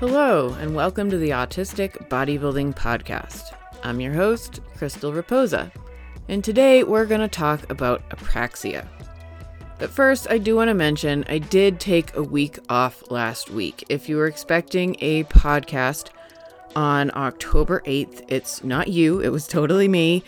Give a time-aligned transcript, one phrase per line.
[0.00, 3.52] Hello, and welcome to the Autistic Bodybuilding Podcast.
[3.82, 5.72] I'm your host, Crystal Raposa,
[6.28, 8.86] and today we're going to talk about apraxia.
[9.80, 13.84] But first, I do want to mention I did take a week off last week.
[13.88, 16.10] If you were expecting a podcast
[16.76, 20.22] on October 8th, it's not you, it was totally me.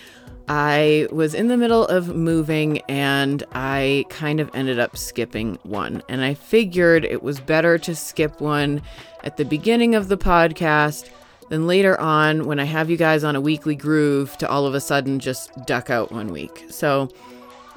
[0.52, 6.02] I was in the middle of moving and I kind of ended up skipping one.
[6.08, 8.82] And I figured it was better to skip one
[9.22, 11.08] at the beginning of the podcast
[11.50, 14.74] than later on when I have you guys on a weekly groove to all of
[14.74, 16.64] a sudden just duck out one week.
[16.68, 17.08] So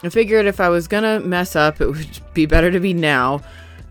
[0.01, 3.41] I figured if I was gonna mess up, it would be better to be now.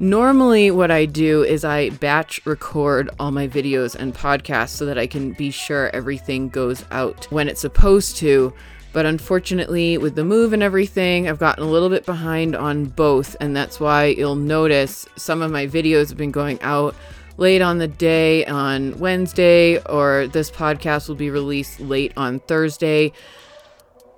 [0.02, 4.98] Normally, what I do is I batch record all my videos and podcasts so that
[4.98, 8.52] I can be sure everything goes out when it's supposed to.
[8.92, 13.36] But unfortunately, with the move and everything, I've gotten a little bit behind on both,
[13.38, 16.96] and that's why you'll notice some of my videos have been going out
[17.36, 23.12] late on the day on Wednesday, or this podcast will be released late on Thursday.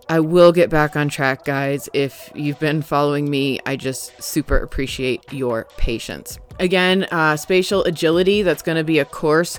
[0.08, 1.88] I will get back on track, guys.
[1.92, 6.38] If you've been following me, I just super appreciate your patience.
[6.60, 9.58] Again, uh, spatial agility, that's going to be a course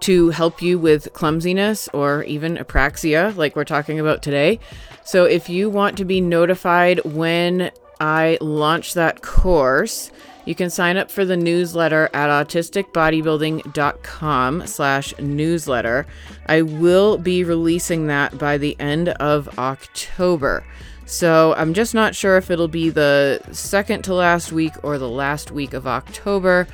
[0.00, 4.58] to help you with clumsiness or even apraxia, like we're talking about today.
[5.04, 10.10] So, if you want to be notified when I launch that course,
[10.46, 16.06] you can sign up for the newsletter at autisticbodybuilding.com slash newsletter.
[16.46, 20.64] I will be releasing that by the end of October.
[21.06, 25.08] So I'm just not sure if it'll be the second to last week or the
[25.08, 26.66] last week of October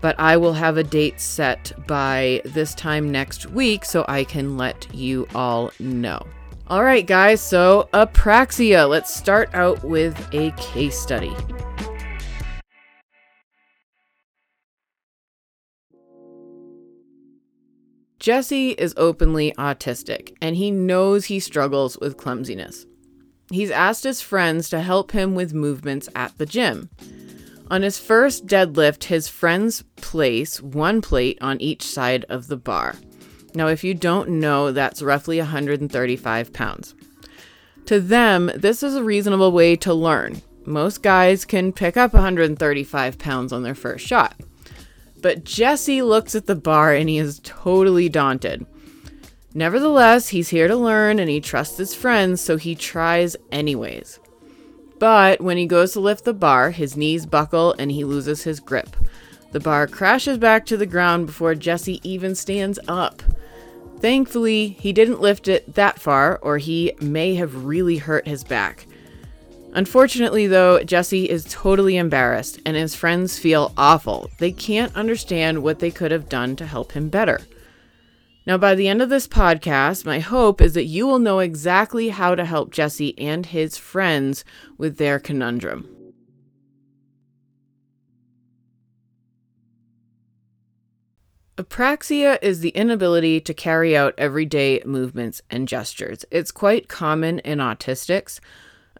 [0.00, 4.56] but I will have a date set by this time next week so I can
[4.56, 6.24] let you all know.
[6.68, 8.88] All right, guys, so apraxia.
[8.88, 11.34] Let's start out with a case study.
[18.18, 22.84] Jessie is openly autistic and he knows he struggles with clumsiness.
[23.50, 26.90] He's asked his friends to help him with movements at the gym.
[27.70, 32.96] On his first deadlift, his friends place one plate on each side of the bar.
[33.54, 36.94] Now, if you don't know, that's roughly 135 pounds.
[37.86, 40.42] To them, this is a reasonable way to learn.
[40.66, 44.34] Most guys can pick up 135 pounds on their first shot.
[45.20, 48.66] But Jessie looks at the bar and he is totally daunted.
[49.54, 54.20] Nevertheless, he's here to learn and he trusts his friends, so he tries anyways.
[54.98, 58.60] But when he goes to lift the bar, his knees buckle and he loses his
[58.60, 58.96] grip.
[59.52, 63.22] The bar crashes back to the ground before Jessie even stands up.
[64.00, 68.86] Thankfully, he didn't lift it that far, or he may have really hurt his back.
[69.74, 74.30] Unfortunately, though, Jessie is totally embarrassed, and his friends feel awful.
[74.38, 77.40] They can't understand what they could have done to help him better.
[78.46, 82.08] Now, by the end of this podcast, my hope is that you will know exactly
[82.08, 84.42] how to help Jessie and his friends
[84.78, 85.86] with their conundrum.
[91.58, 96.24] Apraxia is the inability to carry out everyday movements and gestures.
[96.30, 98.40] It's quite common in autistics,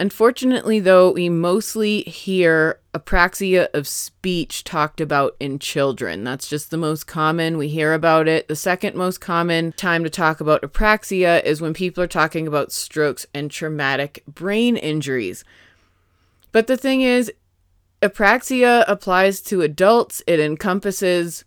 [0.00, 6.22] Unfortunately, though, we mostly hear apraxia of speech talked about in children.
[6.22, 7.58] That's just the most common.
[7.58, 8.46] We hear about it.
[8.46, 12.70] The second most common time to talk about apraxia is when people are talking about
[12.70, 15.42] strokes and traumatic brain injuries.
[16.52, 17.32] But the thing is,
[18.00, 21.44] apraxia applies to adults, it encompasses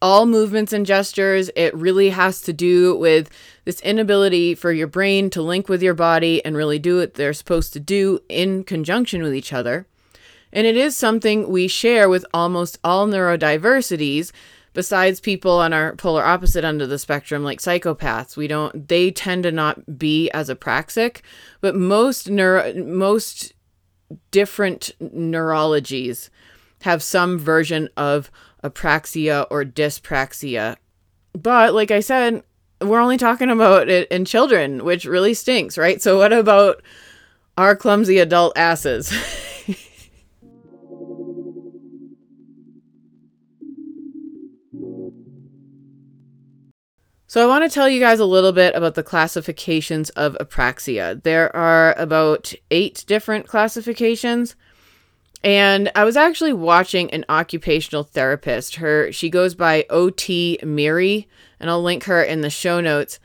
[0.00, 1.50] all movements and gestures.
[1.56, 3.30] It really has to do with
[3.68, 7.34] this inability for your brain to link with your body and really do what they're
[7.34, 9.86] supposed to do in conjunction with each other.
[10.50, 14.32] And it is something we share with almost all neurodiversities
[14.72, 19.10] besides people on our polar opposite end of the spectrum like psychopaths we don't they
[19.10, 21.20] tend to not be as apraxic
[21.60, 23.52] but most neuro most
[24.30, 26.30] different neurologies
[26.82, 28.30] have some version of
[28.64, 30.76] apraxia or dyspraxia.
[31.34, 32.42] But like I said,
[32.80, 36.00] we're only talking about it in children, which really stinks, right?
[36.00, 36.82] So what about
[37.56, 39.12] our clumsy adult asses?
[47.30, 51.22] So, I want to tell you guys a little bit about the classifications of apraxia.
[51.22, 54.56] There are about eight different classifications.
[55.44, 58.76] And I was actually watching an occupational therapist.
[58.76, 61.28] Her she goes by OT Miri,
[61.60, 63.20] and I'll link her in the show notes.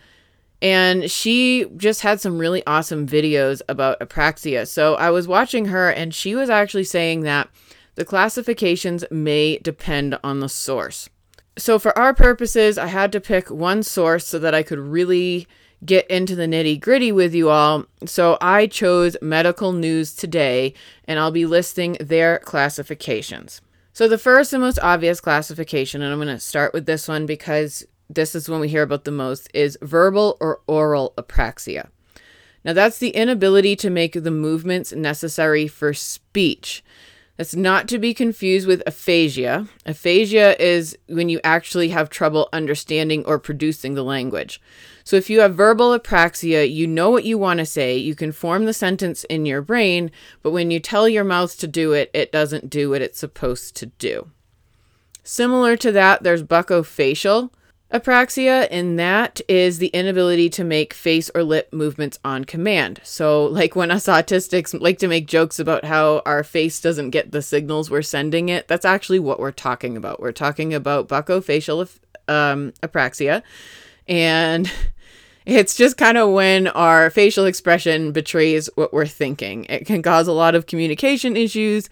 [0.62, 4.66] And she just had some really awesome videos about apraxia.
[4.68, 7.50] So I was watching her, and she was actually saying that
[7.96, 11.10] the classifications may depend on the source.
[11.58, 15.48] So, for our purposes, I had to pick one source so that I could really
[15.86, 17.86] get into the nitty gritty with you all.
[18.06, 20.74] So, I chose Medical News Today,
[21.06, 23.62] and I'll be listing their classifications.
[23.94, 27.26] So, the first and most obvious classification, and I'm going to start with this one
[27.26, 31.90] because this is when we hear about the most, is verbal or oral apraxia.
[32.66, 36.84] Now, that's the inability to make the movements necessary for speech.
[37.38, 39.68] That's not to be confused with aphasia.
[39.88, 44.62] Aphasia is when you actually have trouble understanding or producing the language.
[45.04, 48.32] So if you have verbal apraxia, you know what you want to say, you can
[48.32, 50.12] form the sentence in your brain,
[50.44, 53.76] but when you tell your mouth to do it, it doesn't do what it's supposed
[53.78, 54.30] to do.
[55.24, 57.50] Similar to that, there's buccofacial
[57.94, 63.00] apraxia, and that is the inability to make face or lip movements on command.
[63.04, 67.32] So, like when us autistics like to make jokes about how our face doesn't get
[67.32, 70.20] the signals we're sending it, that's actually what we're talking about.
[70.20, 71.90] We're talking about buccofacial
[72.28, 73.44] um, apraxia,
[74.08, 74.72] and
[75.46, 79.66] it's just kind of when our facial expression betrays what we're thinking.
[79.70, 81.90] It can cause a lot of communication issues.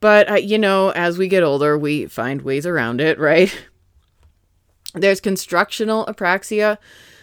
[0.00, 3.52] But, uh, you know, as we get older, we find ways around it, right?
[5.00, 6.78] There's constructional apraxia.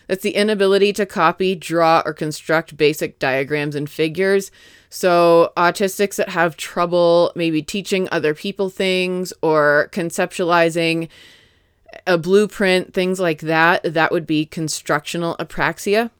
[0.07, 4.51] That's the inability to copy, draw, or construct basic diagrams and figures.
[4.89, 11.09] So, autistics that have trouble maybe teaching other people things or conceptualizing
[12.07, 16.11] a blueprint, things like that, that would be constructional apraxia.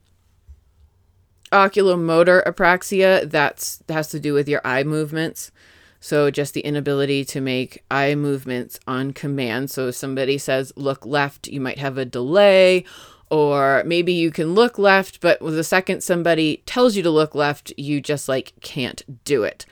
[1.52, 5.52] Oculomotor apraxia, that's that has to do with your eye movements.
[6.00, 9.70] So, just the inability to make eye movements on command.
[9.70, 12.84] So, if somebody says look left, you might have a delay,
[13.30, 17.72] or maybe you can look left, but the second somebody tells you to look left,
[17.76, 19.66] you just like can't do it.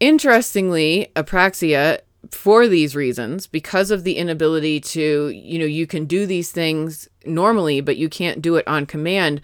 [0.00, 2.00] Interestingly, apraxia
[2.30, 7.08] for these reasons because of the inability to you know you can do these things
[7.24, 9.40] normally but you can't do it on command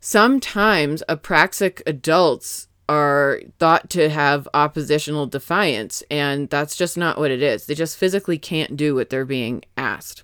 [0.00, 7.42] sometimes apraxic adults are thought to have oppositional defiance, and that's just not what it
[7.42, 7.66] is.
[7.66, 10.22] They just physically can't do what they're being asked.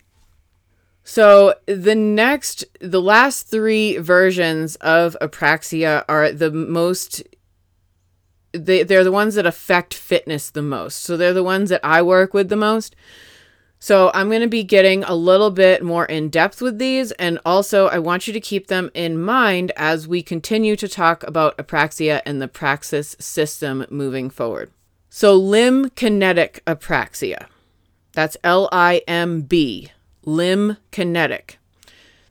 [1.05, 7.23] So, the next, the last three versions of apraxia are the most,
[8.53, 11.03] they, they're the ones that affect fitness the most.
[11.03, 12.97] So, they're the ones that I work with the most.
[13.85, 17.39] So I'm going to be getting a little bit more in depth with these, and
[17.45, 21.59] also I want you to keep them in mind as we continue to talk about
[21.59, 24.71] apraxia and the praxis system moving forward.
[25.11, 27.49] So, limb kinetic apraxia.
[28.15, 29.93] That's L I M B,
[30.25, 31.59] limb kinetic.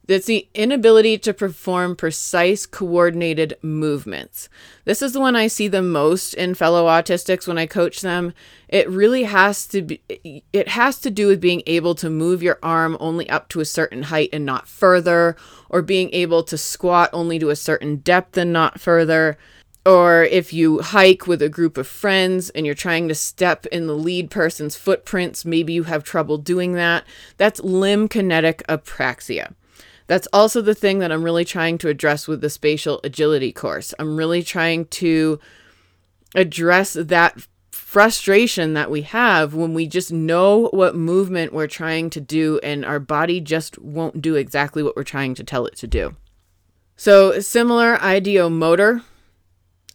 [0.05, 4.49] That's the inability to perform precise coordinated movements.
[4.83, 8.33] This is the one I see the most in fellow autistics when I coach them.
[8.67, 10.01] It really has to be
[10.51, 13.65] it has to do with being able to move your arm only up to a
[13.65, 15.37] certain height and not further
[15.69, 19.37] or being able to squat only to a certain depth and not further.
[19.85, 23.87] Or if you hike with a group of friends and you're trying to step in
[23.87, 27.05] the lead person's footprints, maybe you have trouble doing that.
[27.37, 29.53] That's limb kinetic apraxia.
[30.13, 33.95] That's also the thing that I'm really trying to address with the spatial agility course.
[33.97, 35.39] I'm really trying to
[36.35, 42.21] address that frustration that we have when we just know what movement we're trying to
[42.21, 45.87] do and our body just won't do exactly what we're trying to tell it to
[45.87, 46.15] do.
[46.95, 49.01] So, similar ideomotor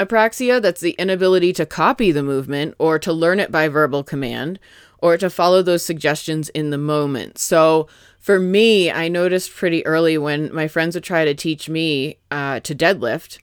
[0.00, 4.58] apraxia, that's the inability to copy the movement or to learn it by verbal command
[4.98, 7.38] or to follow those suggestions in the moment.
[7.38, 7.88] So,
[8.18, 12.60] for me, I noticed pretty early when my friends would try to teach me uh,
[12.60, 13.38] to deadlift.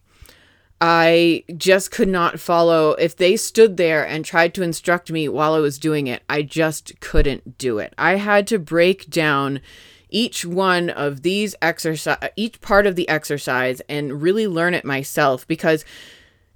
[0.82, 2.92] I just could not follow.
[2.92, 6.42] If they stood there and tried to instruct me while I was doing it, I
[6.42, 7.94] just couldn't do it.
[7.98, 9.62] I had to break down
[10.10, 15.48] each one of these exercise, each part of the exercise, and really learn it myself
[15.48, 15.86] because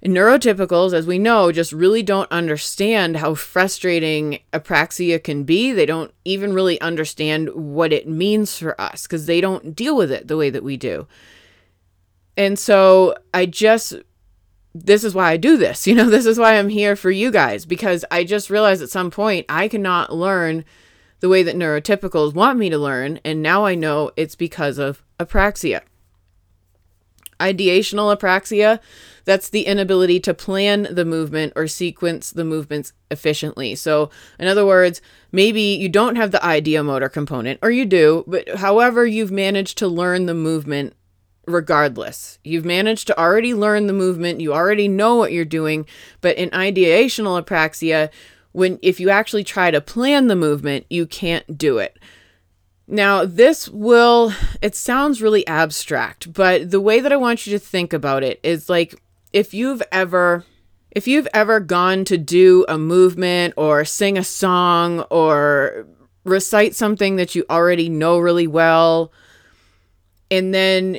[0.08, 5.72] neurotypicals, as we know, just really don't understand how frustrating apraxia can be.
[5.72, 10.10] They don't even really understand what it means for us because they don't deal with
[10.10, 11.06] it the way that we do.
[12.36, 13.94] And so I just,
[14.74, 15.86] this is why I do this.
[15.90, 18.88] You know, this is why I'm here for you guys because I just realized at
[18.88, 20.64] some point I cannot learn
[21.18, 23.20] the way that neurotypicals want me to learn.
[23.22, 25.82] And now I know it's because of apraxia.
[27.40, 28.78] Ideational apraxia
[29.24, 33.74] that's the inability to plan the movement or sequence the movements efficiently.
[33.74, 35.00] So, in other words,
[35.32, 39.88] maybe you don't have the ideomotor component, or you do, but however, you've managed to
[39.88, 40.94] learn the movement
[41.46, 42.38] regardless.
[42.44, 45.86] You've managed to already learn the movement, you already know what you're doing,
[46.20, 48.10] but in ideational apraxia,
[48.52, 51.98] when if you actually try to plan the movement, you can't do it.
[52.92, 57.64] Now, this will, it sounds really abstract, but the way that I want you to
[57.64, 59.00] think about it is like
[59.32, 60.44] if you've ever
[60.90, 65.86] if you've ever gone to do a movement or sing a song or
[66.24, 69.12] recite something that you already know really well,
[70.32, 70.98] and then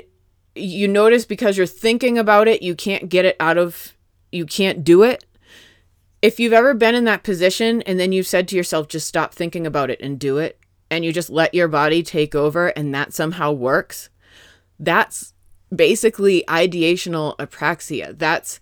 [0.55, 3.93] you notice because you're thinking about it, you can't get it out of,
[4.31, 5.25] you can't do it.
[6.21, 9.33] If you've ever been in that position and then you've said to yourself, just stop
[9.33, 10.57] thinking about it and do it,
[10.91, 14.10] and you just let your body take over and that somehow works,
[14.77, 15.33] that's
[15.74, 18.15] basically ideational apraxia.
[18.17, 18.60] That's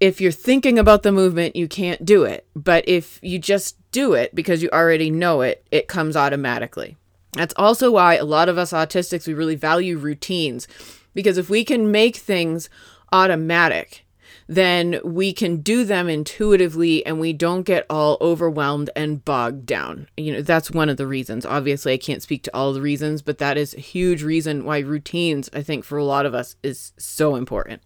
[0.00, 2.46] if you're thinking about the movement, you can't do it.
[2.54, 6.96] But if you just do it because you already know it, it comes automatically.
[7.32, 10.66] That's also why a lot of us autistics, we really value routines
[11.14, 12.68] because if we can make things
[13.12, 14.05] automatic,
[14.48, 20.08] then we can do them intuitively and we don't get all overwhelmed and bogged down.
[20.16, 21.44] You know, that's one of the reasons.
[21.44, 24.78] Obviously, I can't speak to all the reasons, but that is a huge reason why
[24.78, 27.82] routines, I think, for a lot of us is so important.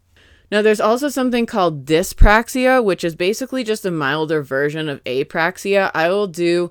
[0.50, 5.90] Now, there's also something called dyspraxia, which is basically just a milder version of apraxia.
[5.94, 6.70] I will do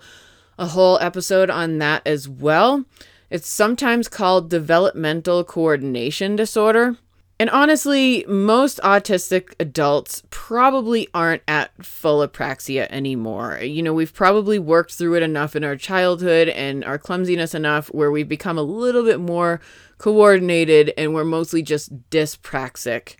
[0.57, 2.85] a whole episode on that as well.
[3.29, 6.97] It's sometimes called developmental coordination disorder.
[7.39, 13.59] And honestly, most autistic adults probably aren't at full apraxia anymore.
[13.61, 17.87] You know, we've probably worked through it enough in our childhood and our clumsiness enough
[17.93, 19.61] where we've become a little bit more
[19.99, 23.15] coordinated and we're mostly just dyspraxic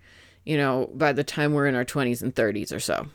[0.50, 3.06] you know, by the time we're in our 20s and 30s or so.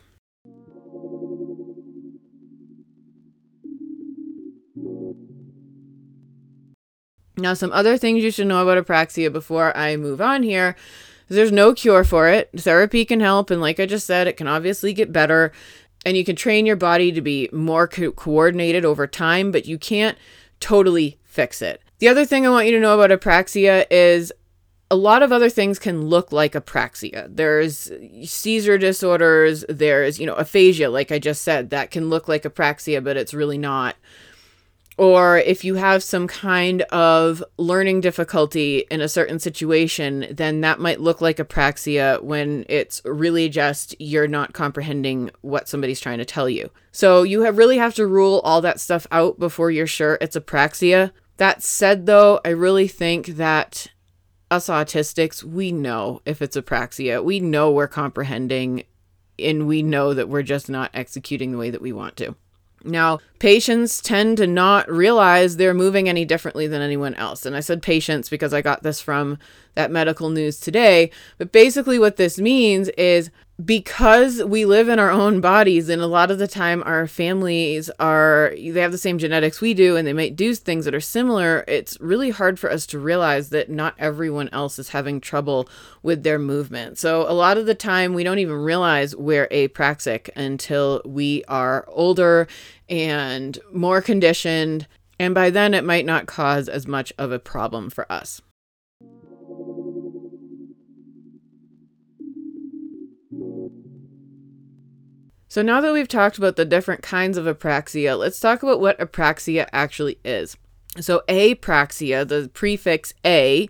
[7.36, 10.76] Now, some other things you should know about apraxia before I move on here.
[11.28, 12.50] There's no cure for it.
[12.56, 15.52] Therapy can help, and like I just said, it can obviously get better,
[16.06, 19.78] and you can train your body to be more co- coordinated over time, but you
[19.78, 20.18] can't
[20.60, 21.82] totally fix it.
[21.98, 24.32] The other thing I want you to know about apraxia is
[24.90, 27.26] a lot of other things can look like apraxia.
[27.34, 27.90] There's
[28.22, 33.02] seizure disorders, there's, you know, aphasia, like I just said, that can look like apraxia,
[33.02, 33.96] but it's really not.
[34.96, 40.78] Or if you have some kind of learning difficulty in a certain situation, then that
[40.78, 46.24] might look like apraxia when it's really just you're not comprehending what somebody's trying to
[46.24, 46.70] tell you.
[46.92, 50.36] So you have really have to rule all that stuff out before you're sure it's
[50.36, 51.10] apraxia.
[51.38, 53.88] That said, though, I really think that
[54.48, 57.24] us autistics, we know if it's apraxia.
[57.24, 58.84] We know we're comprehending
[59.36, 62.36] and we know that we're just not executing the way that we want to.
[62.84, 67.46] Now, patients tend to not realize they're moving any differently than anyone else.
[67.46, 69.38] And I said patients because I got this from
[69.74, 71.10] that medical news today.
[71.38, 73.30] But basically, what this means is
[73.62, 77.88] because we live in our own bodies and a lot of the time our families
[78.00, 81.00] are they have the same genetics we do and they might do things that are
[81.00, 85.68] similar it's really hard for us to realize that not everyone else is having trouble
[86.02, 86.98] with their movement.
[86.98, 91.84] So a lot of the time we don't even realize we're apraxic until we are
[91.88, 92.48] older
[92.88, 94.88] and more conditioned
[95.20, 98.42] and by then it might not cause as much of a problem for us
[105.54, 108.98] So now that we've talked about the different kinds of apraxia, let's talk about what
[108.98, 110.56] apraxia actually is.
[110.98, 113.68] So apraxia, the prefix a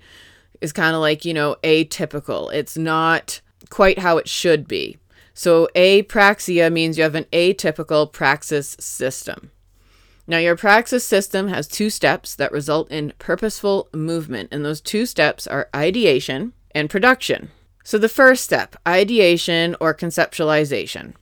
[0.63, 2.51] is kind of like, you know, atypical.
[2.55, 4.97] It's not quite how it should be.
[5.35, 9.51] So apraxia means you have an atypical praxis system.
[10.27, 15.05] Now, your praxis system has two steps that result in purposeful movement, and those two
[15.05, 17.51] steps are ideation and production.
[17.85, 21.13] So, the first step, ideation or conceptualization.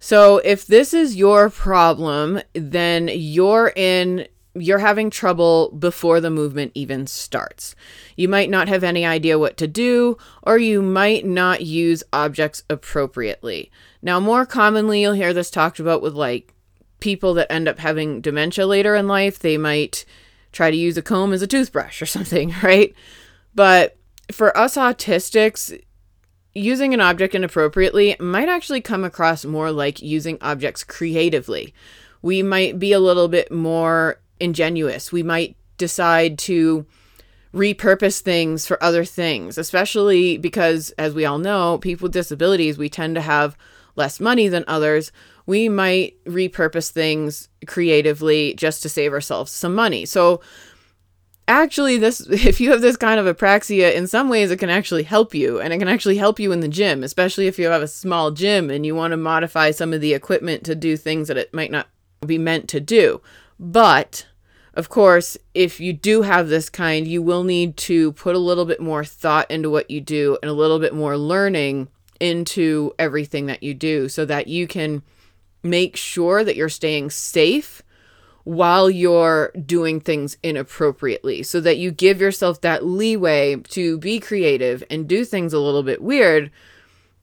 [0.00, 6.72] So if this is your problem, then you're in you're having trouble before the movement
[6.74, 7.76] even starts.
[8.16, 12.64] You might not have any idea what to do, or you might not use objects
[12.68, 13.70] appropriately.
[14.02, 16.54] Now, more commonly, you'll hear this talked about with like
[17.00, 19.38] people that end up having dementia later in life.
[19.38, 20.04] They might
[20.52, 22.94] try to use a comb as a toothbrush or something, right?
[23.54, 23.96] But
[24.32, 25.78] for us autistics,
[26.54, 31.74] using an object inappropriately might actually come across more like using objects creatively.
[32.22, 35.12] We might be a little bit more ingenuous.
[35.12, 36.86] We might decide to
[37.54, 42.88] repurpose things for other things, especially because, as we all know, people with disabilities, we
[42.88, 43.56] tend to have
[43.96, 45.12] less money than others.
[45.46, 50.04] We might repurpose things creatively just to save ourselves some money.
[50.04, 50.40] So,
[51.48, 55.02] actually this if you have this kind of apraxia in some ways it can actually
[55.02, 57.82] help you and it can actually help you in the gym especially if you have
[57.82, 61.26] a small gym and you want to modify some of the equipment to do things
[61.26, 61.88] that it might not
[62.26, 63.20] be meant to do.
[63.58, 64.26] But
[64.74, 68.64] Of course, if you do have this kind, you will need to put a little
[68.64, 71.88] bit more thought into what you do and a little bit more learning
[72.20, 75.02] into everything that you do so that you can
[75.64, 77.82] make sure that you're staying safe
[78.48, 84.82] while you're doing things inappropriately so that you give yourself that leeway to be creative
[84.88, 86.50] and do things a little bit weird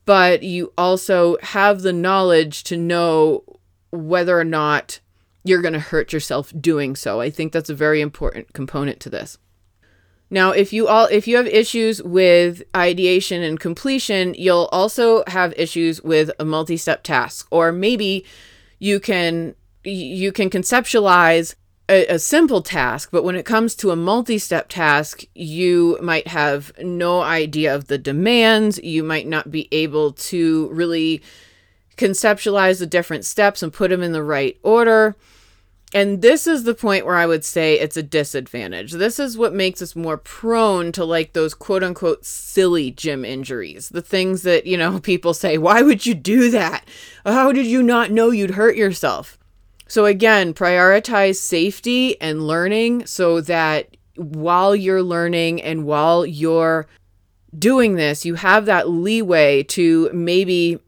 [0.06, 3.44] but you also have the knowledge to know
[3.90, 5.00] whether or not
[5.44, 7.20] you're going to hurt yourself doing so.
[7.22, 9.38] I think that's a very important component to this.
[10.30, 15.54] Now, if you all if you have issues with ideation and completion, you'll also have
[15.56, 18.26] issues with a multi-step task or maybe
[18.80, 19.56] you can
[19.86, 21.56] you can conceptualize
[21.88, 26.28] a, a, simple task, but when it comes to a multi step task, you might
[26.28, 28.80] have no idea of the demands.
[28.80, 31.22] You might not be able to really
[31.98, 35.16] conceptualize the different steps and put them in the right order.
[35.94, 38.92] And this is the point where I would say it's a disadvantage.
[38.92, 43.90] This is what makes us more prone to like those quote unquote silly gym injuries.
[43.90, 46.86] The things that, you know, people say, why would you do that?
[47.26, 49.38] How did you not know you'd hurt yourself?
[49.88, 56.88] So, again, prioritize safety and learning so that while you're learning and while you're
[57.58, 60.80] doing this, you have that leeway to maybe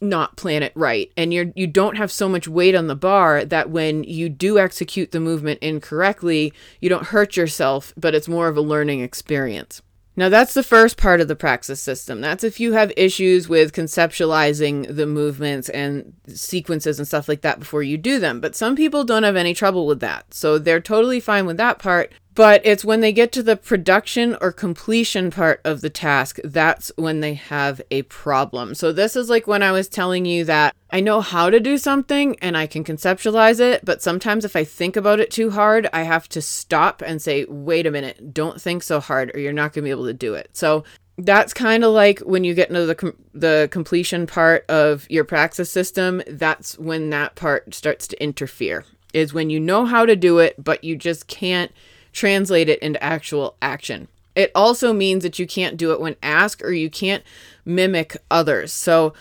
[0.00, 1.12] not plan it right.
[1.16, 4.58] And you're you don't have so much weight on the bar that when you do
[4.58, 9.82] execute the movement incorrectly you don't hurt yourself but it's more of a learning experience
[10.16, 12.20] now, that's the first part of the praxis system.
[12.20, 17.60] That's if you have issues with conceptualizing the movements and sequences and stuff like that
[17.60, 18.40] before you do them.
[18.40, 20.34] But some people don't have any trouble with that.
[20.34, 22.12] So they're totally fine with that part.
[22.34, 26.92] But it's when they get to the production or completion part of the task that's
[26.96, 28.74] when they have a problem.
[28.74, 31.76] So, this is like when I was telling you that I know how to do
[31.76, 35.88] something and I can conceptualize it, but sometimes if I think about it too hard,
[35.92, 39.52] I have to stop and say, wait a minute, don't think so hard or you're
[39.52, 40.50] not going to be able to do it.
[40.52, 40.84] So,
[41.18, 45.24] that's kind of like when you get into the com- the completion part of your
[45.24, 50.16] praxis system that's when that part starts to interfere is when you know how to
[50.16, 51.72] do it but you just can't
[52.12, 54.08] translate it into actual action.
[54.34, 57.24] It also means that you can't do it when asked or you can't
[57.64, 58.72] mimic others.
[58.72, 59.14] So,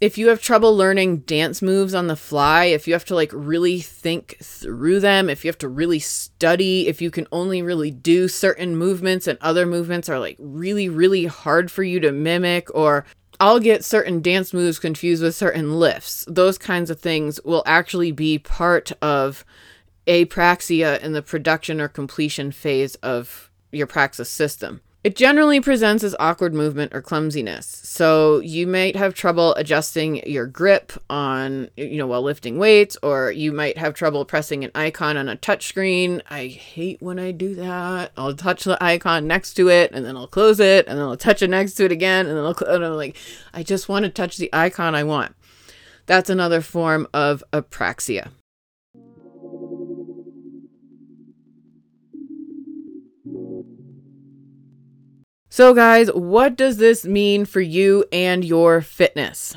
[0.00, 3.30] if you have trouble learning dance moves on the fly, if you have to like
[3.32, 7.90] really think through them, if you have to really study, if you can only really
[7.90, 12.74] do certain movements and other movements are like really, really hard for you to mimic,
[12.74, 13.06] or
[13.40, 18.12] I'll get certain dance moves confused with certain lifts, those kinds of things will actually
[18.12, 19.44] be part of
[20.06, 24.80] apraxia in the production or completion phase of your praxis system.
[25.02, 27.66] It generally presents as awkward movement or clumsiness.
[27.66, 33.30] So you might have trouble adjusting your grip on, you know, while lifting weights, or
[33.30, 36.22] you might have trouble pressing an icon on a touchscreen.
[36.30, 38.12] I hate when I do that.
[38.16, 41.18] I'll touch the icon next to it, and then I'll close it, and then I'll
[41.18, 43.14] touch it next to it again, and then I'll, I'm like,
[43.52, 45.36] I just want to touch the icon I want.
[46.06, 48.30] That's another form of apraxia.
[55.54, 59.56] So, guys, what does this mean for you and your fitness?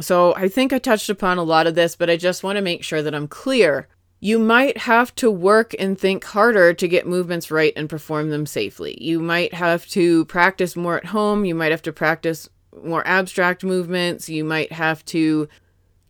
[0.00, 2.62] So, I think I touched upon a lot of this, but I just want to
[2.62, 3.86] make sure that I'm clear.
[4.18, 8.44] You might have to work and think harder to get movements right and perform them
[8.44, 8.98] safely.
[9.00, 11.44] You might have to practice more at home.
[11.44, 12.48] You might have to practice
[12.82, 14.28] more abstract movements.
[14.28, 15.48] You might have to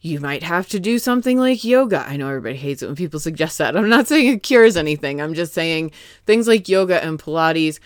[0.01, 2.07] you might have to do something like yoga.
[2.09, 3.77] I know everybody hates it when people suggest that.
[3.77, 5.21] I'm not saying it cures anything.
[5.21, 5.91] I'm just saying
[6.25, 7.81] things like yoga and Pilates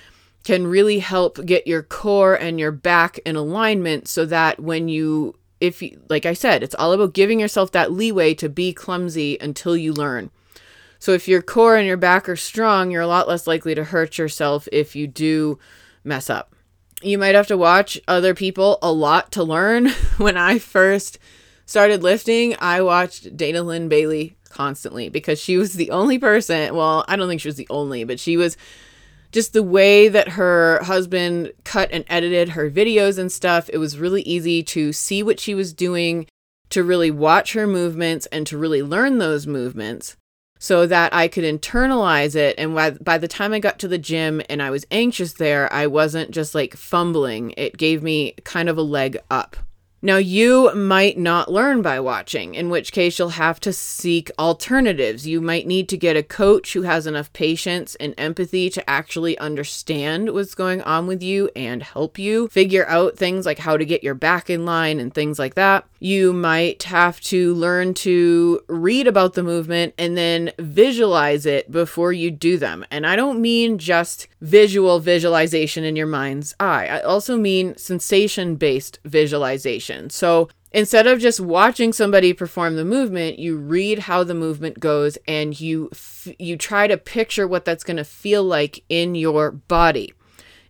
[0.45, 5.35] can really help get your core and your back in alignment so that when you
[5.61, 9.39] if you like I said, it's all about giving yourself that leeway to be clumsy
[9.41, 10.31] until you learn.
[10.99, 13.85] So if your core and your back are strong, you're a lot less likely to
[13.85, 15.59] hurt yourself if you do
[16.03, 16.55] mess up.
[17.03, 19.89] You might have to watch other people a lot to learn.
[20.19, 21.19] when I first
[21.67, 27.05] started lifting, I watched Dana Linn Bailey constantly because she was the only person, well,
[27.09, 28.57] I don't think she was the only, but she was
[29.35, 33.99] just the way that her husband cut and edited her videos and stuff, it was
[33.99, 36.29] really easy to see what she was doing,
[36.71, 40.17] to really watch her movements, and to really learn those movements
[40.61, 42.55] so that I could internalize it.
[42.59, 45.89] And by the time I got to the gym and I was anxious there, I
[45.89, 47.53] wasn't just like fumbling.
[47.57, 49.57] It gave me kind of a leg up.
[50.05, 55.27] Now, you might not learn by watching, in which case you'll have to seek alternatives.
[55.27, 59.39] You might need to get a coach who has enough patience and empathy to actually
[59.39, 63.87] understand what's going on with you and help you figure out things like how to
[63.87, 65.87] get your back in line and things like that.
[66.01, 72.13] You might have to learn to read about the movement and then visualize it before
[72.13, 72.85] you do them.
[72.91, 78.57] And I don't mean just visual visualization in your mind's eye, I also mean sensation
[78.57, 79.94] based visualization.
[80.11, 85.17] So instead of just watching somebody perform the movement you read how the movement goes
[85.27, 89.53] and you f- you try to picture what that's going to feel like in your
[89.53, 90.13] body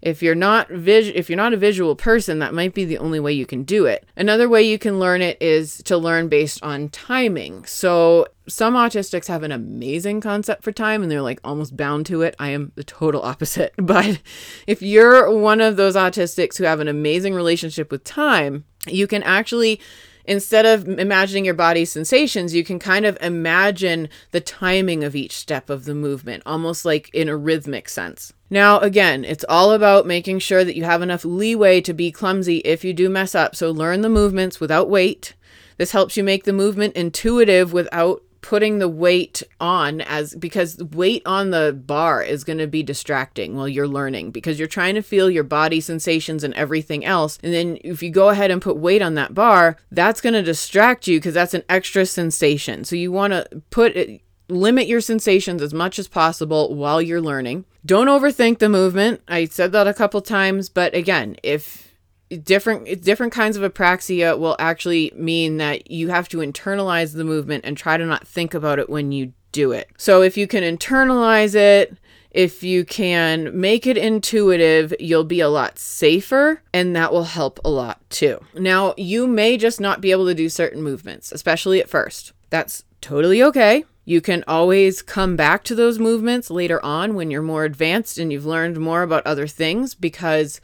[0.04, 3.18] if you're not vis- if you're not a visual person, that might be the only
[3.18, 4.06] way you can do it.
[4.16, 7.64] Another way you can learn it is to learn based on timing.
[7.64, 12.20] So some autistics have an amazing concept for time and they're like almost bound to
[12.20, 12.36] it.
[12.38, 13.72] I am the total opposite.
[13.84, 14.20] But
[14.66, 19.22] if you're one of those autistics who have an amazing relationship with time, you can
[19.22, 19.80] actually
[20.26, 25.32] instead of imagining your body's sensations, you can kind of imagine the timing of each
[25.32, 28.32] step of the movement, almost like in a rhythmic sense.
[28.50, 32.58] Now, again, it's all about making sure that you have enough leeway to be clumsy
[32.58, 33.54] if you do mess up.
[33.56, 35.34] So learn the movements without weight.
[35.76, 41.22] This helps you make the movement intuitive without putting the weight on as because weight
[41.24, 45.00] on the bar is going to be distracting while you're learning because you're trying to
[45.00, 47.38] feel your body sensations and everything else.
[47.42, 50.42] And then if you go ahead and put weight on that bar that's going to
[50.42, 52.84] distract you because that's an extra sensation.
[52.84, 57.22] So you want to put it limit your sensations as much as possible while you're
[57.22, 57.64] learning.
[57.86, 59.22] Don't overthink the movement.
[59.26, 61.93] I said that a couple times but again if
[62.42, 67.64] different different kinds of apraxia will actually mean that you have to internalize the movement
[67.64, 69.88] and try to not think about it when you do it.
[69.96, 71.96] So if you can internalize it,
[72.34, 77.60] if you can make it intuitive, you'll be a lot safer and that will help
[77.64, 78.40] a lot too.
[78.54, 82.32] Now, you may just not be able to do certain movements, especially at first.
[82.50, 83.84] That's totally okay.
[84.04, 88.32] You can always come back to those movements later on when you're more advanced and
[88.32, 90.60] you've learned more about other things because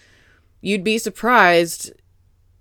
[0.60, 1.92] you'd be surprised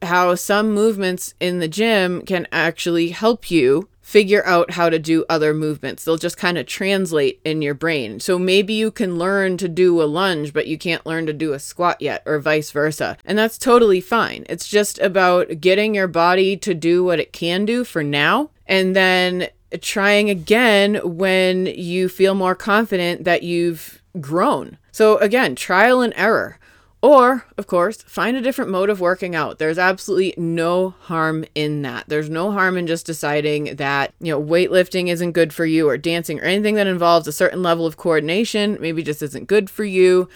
[0.02, 5.24] how some movements in the gym can actually help you figure out how to do
[5.30, 6.04] other movements.
[6.04, 8.20] They'll just kind of translate in your brain.
[8.20, 11.54] So maybe you can learn to do a lunge, but you can't learn to do
[11.54, 13.18] a squat yet, or vice versa.
[13.24, 14.46] And that's totally fine.
[14.50, 18.96] It's just about getting your body to do what it can do for now, and
[18.96, 19.50] then
[19.82, 24.80] trying again when you feel more confident that you've grown.
[24.92, 26.58] So again, trial and error.
[27.02, 29.58] Or, of course, find a different mode of working out.
[29.58, 32.10] There's absolutely no harm in that.
[32.10, 35.98] There's no harm in just deciding that, you know, weightlifting isn't good for you or
[35.98, 39.86] dancing or anything that involves a certain level of coordination maybe just isn't good for
[39.86, 40.28] you.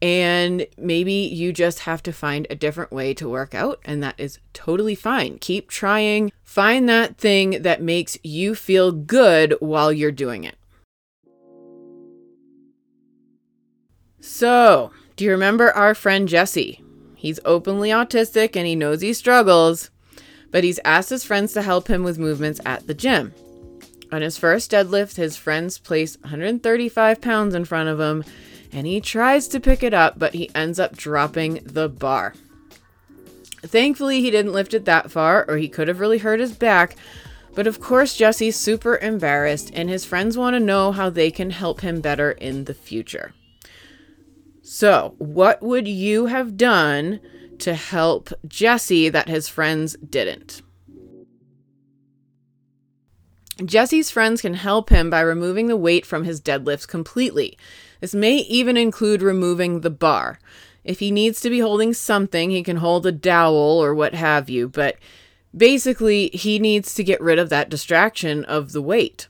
[0.00, 4.16] And maybe you just have to find a different way to work out, and that
[4.18, 5.38] is totally fine.
[5.38, 6.32] Keep trying.
[6.42, 10.56] Find that thing that makes you feel good while you're doing it.
[14.20, 14.90] So,
[15.22, 16.82] do you remember our friend Jessie?
[17.14, 19.88] He's openly autistic and he knows he struggles,
[20.50, 23.32] but he's asked his friends to help him with movements at the gym.
[24.10, 28.24] On his first deadlift, his friends place 135 pounds in front of him
[28.72, 32.34] and he tries to pick it up, but he ends up dropping the bar.
[33.62, 36.96] Thankfully, he didn't lift it that far, or he could have really hurt his back.
[37.54, 41.50] But of course, Jessie's super embarrassed, and his friends want to know how they can
[41.50, 43.34] help him better in the future.
[44.62, 47.20] So, what would you have done
[47.58, 50.62] to help Jessie that his friends didn't?
[53.64, 57.58] Jessie's friends can help him by removing the weight from his deadlifts completely.
[58.00, 60.38] This may even include removing the bar.
[60.84, 64.48] If he needs to be holding something, he can hold a dowel or what have
[64.48, 64.96] you, but
[65.56, 69.28] basically, he needs to get rid of that distraction of the weight.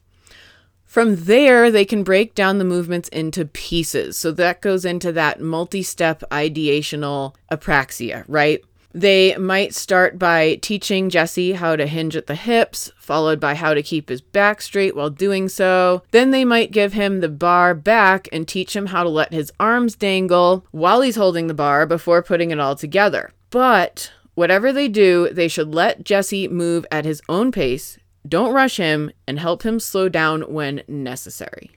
[0.93, 4.19] From there, they can break down the movements into pieces.
[4.19, 8.63] So that goes into that multi step ideational apraxia, right?
[8.93, 13.73] They might start by teaching Jessie how to hinge at the hips, followed by how
[13.73, 16.03] to keep his back straight while doing so.
[16.11, 19.51] Then they might give him the bar back and teach him how to let his
[19.59, 23.33] arms dangle while he's holding the bar before putting it all together.
[23.49, 28.77] But whatever they do, they should let Jessie move at his own pace don't rush
[28.77, 31.71] him and help him slow down when necessary.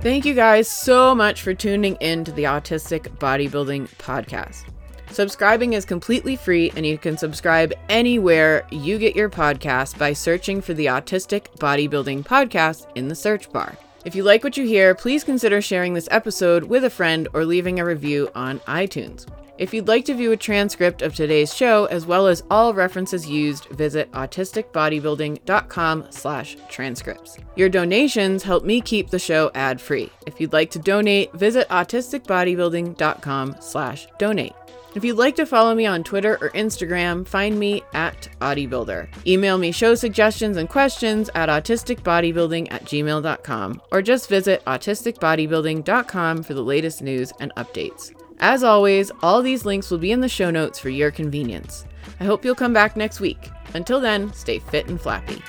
[0.00, 4.64] Thank you guys so much for tuning in to the Autistic Bodybuilding Podcast.
[5.10, 10.60] Subscribing is completely free, and you can subscribe anywhere you get your podcast by searching
[10.60, 13.76] for the Autistic Bodybuilding Podcast in the search bar.
[14.04, 17.46] If you like what you hear, please consider sharing this episode with a friend or
[17.46, 19.26] leaving a review on iTunes.
[19.56, 23.28] If you'd like to view a transcript of today's show, as well as all references
[23.28, 27.38] used, visit autisticbodybuilding.com slash transcripts.
[27.54, 30.10] Your donations help me keep the show ad-free.
[30.26, 34.54] If you'd like to donate, visit autisticbodybuilding.com slash donate.
[34.96, 39.08] If you'd like to follow me on Twitter or Instagram, find me at AutieBuilder.
[39.26, 46.54] Email me show suggestions and questions at autisticbodybuilding at gmail.com or just visit autisticbodybuilding.com for
[46.54, 48.12] the latest news and updates.
[48.46, 51.86] As always, all these links will be in the show notes for your convenience.
[52.20, 53.50] I hope you'll come back next week.
[53.72, 55.40] Until then, stay fit and flappy.